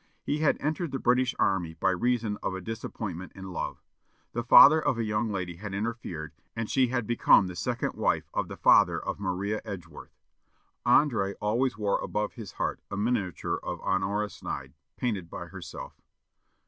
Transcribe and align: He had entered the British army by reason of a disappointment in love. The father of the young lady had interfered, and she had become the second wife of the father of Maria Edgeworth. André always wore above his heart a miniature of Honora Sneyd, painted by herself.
He 0.23 0.39
had 0.39 0.57
entered 0.59 0.91
the 0.91 0.97
British 0.97 1.35
army 1.37 1.75
by 1.75 1.91
reason 1.91 2.39
of 2.41 2.55
a 2.55 2.59
disappointment 2.59 3.33
in 3.35 3.51
love. 3.51 3.83
The 4.33 4.41
father 4.41 4.79
of 4.81 4.95
the 4.95 5.03
young 5.03 5.29
lady 5.31 5.57
had 5.57 5.75
interfered, 5.75 6.31
and 6.55 6.67
she 6.67 6.87
had 6.87 7.05
become 7.05 7.45
the 7.45 7.55
second 7.55 7.93
wife 7.93 8.27
of 8.33 8.47
the 8.47 8.57
father 8.57 8.99
of 8.99 9.19
Maria 9.19 9.61
Edgeworth. 9.63 10.17
André 10.87 11.35
always 11.39 11.77
wore 11.77 11.99
above 12.01 12.33
his 12.33 12.53
heart 12.53 12.79
a 12.89 12.97
miniature 12.97 13.59
of 13.61 13.79
Honora 13.81 14.29
Sneyd, 14.29 14.73
painted 14.97 15.29
by 15.29 15.45
herself. 15.45 16.01